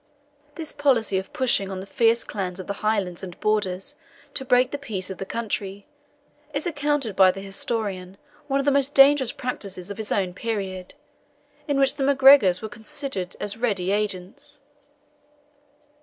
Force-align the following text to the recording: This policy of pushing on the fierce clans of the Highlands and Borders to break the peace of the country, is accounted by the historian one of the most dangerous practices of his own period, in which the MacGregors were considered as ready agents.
This 0.55 0.71
policy 0.73 1.19
of 1.19 1.31
pushing 1.31 1.69
on 1.69 1.79
the 1.79 1.85
fierce 1.85 2.23
clans 2.23 2.59
of 2.59 2.65
the 2.65 2.81
Highlands 2.81 3.21
and 3.21 3.39
Borders 3.39 3.95
to 4.33 4.43
break 4.43 4.71
the 4.71 4.79
peace 4.79 5.11
of 5.11 5.19
the 5.19 5.27
country, 5.27 5.85
is 6.55 6.65
accounted 6.65 7.15
by 7.15 7.29
the 7.29 7.39
historian 7.39 8.17
one 8.47 8.59
of 8.59 8.65
the 8.65 8.71
most 8.71 8.95
dangerous 8.95 9.31
practices 9.31 9.91
of 9.91 9.99
his 9.99 10.11
own 10.11 10.33
period, 10.33 10.95
in 11.67 11.79
which 11.79 11.97
the 11.97 12.03
MacGregors 12.03 12.63
were 12.63 12.67
considered 12.67 13.35
as 13.39 13.57
ready 13.57 13.91
agents. 13.91 14.61